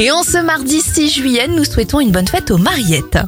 [0.00, 3.18] Et en ce mardi 6 juillet, nous souhaitons une bonne fête aux Mariettes.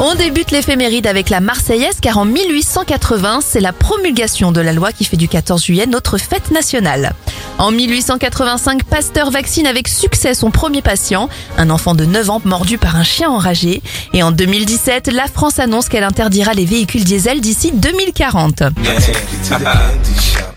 [0.00, 4.90] On débute l'éphéméride avec la Marseillaise car en 1880, c'est la promulgation de la loi
[4.92, 7.14] qui fait du 14 juillet notre fête nationale.
[7.58, 12.76] En 1885, Pasteur vaccine avec succès son premier patient, un enfant de 9 ans mordu
[12.78, 13.82] par un chien enragé.
[14.14, 18.62] Et en 2017, la France annonce qu'elle interdira les véhicules diesel d'ici 2040.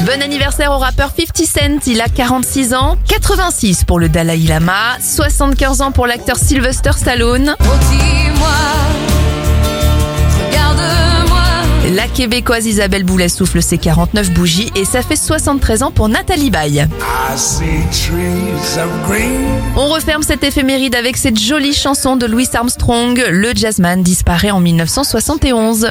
[0.00, 4.96] Bon anniversaire au rappeur 50 Cent, il a 46 ans, 86 pour le Dalai Lama,
[5.00, 7.54] 75 ans pour l'acteur Sylvester Stallone.
[11.94, 16.50] La québécoise Isabelle Boulet souffle ses 49 bougies et ça fait 73 ans pour Nathalie
[16.50, 16.86] Baye.
[19.76, 23.22] On referme cette éphéméride avec cette jolie chanson de Louis Armstrong.
[23.30, 25.90] Le jazzman disparaît en 1971.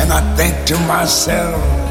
[0.00, 1.87] And I think to myself,